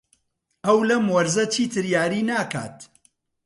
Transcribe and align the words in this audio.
ئەو 0.65 0.79
لەم 0.89 1.05
وەرزە 1.13 1.43
چیتر 1.53 1.85
یاری 1.95 2.21
ناکات. 2.29 2.77